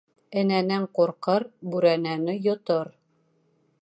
[0.41, 1.45] Энәнән ҡурҡыр,
[1.75, 2.91] бүрәнәне йотор.